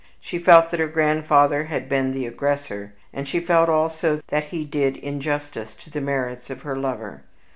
[0.19, 4.65] She felt that her grandfather had been the aggressor; and she felt also that he
[4.65, 7.21] did injustice to the merits of her lover.